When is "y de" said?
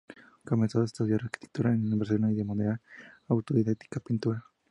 2.31-2.43